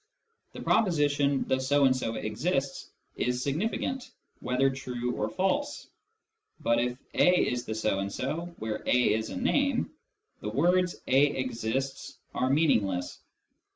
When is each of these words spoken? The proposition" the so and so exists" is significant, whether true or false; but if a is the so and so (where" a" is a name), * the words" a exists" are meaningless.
The 0.53 0.61
proposition" 0.61 1.43
the 1.47 1.59
so 1.59 1.85
and 1.85 1.95
so 1.95 2.15
exists" 2.15 2.89
is 3.27 3.43
significant, 3.43 4.09
whether 4.39 4.67
true 4.71 5.15
or 5.15 5.29
false; 5.29 5.85
but 6.59 6.79
if 6.79 6.97
a 7.13 7.29
is 7.47 7.65
the 7.65 7.75
so 7.75 7.99
and 7.99 8.11
so 8.11 8.51
(where" 8.57 8.81
a" 8.87 9.13
is 9.13 9.29
a 9.29 9.37
name), 9.37 9.91
* 10.17 10.41
the 10.41 10.49
words" 10.49 10.95
a 11.07 11.27
exists" 11.39 12.17
are 12.33 12.49
meaningless. 12.49 13.19